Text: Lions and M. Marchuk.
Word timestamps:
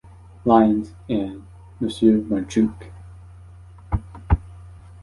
Lions 0.45 0.95
and 1.09 1.45
M. 1.79 1.87
Marchuk. 1.87 2.87